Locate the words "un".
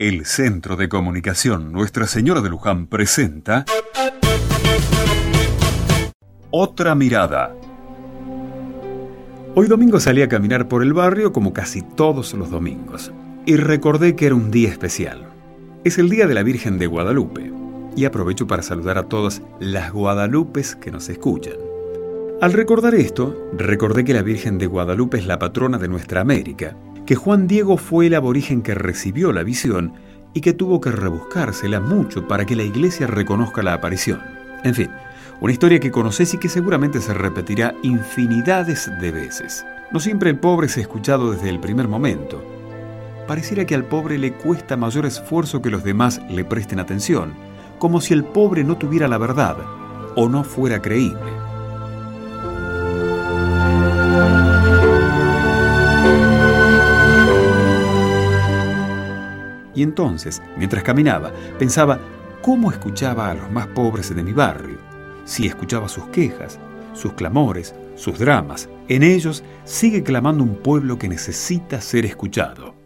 14.34-14.50, 70.42-70.56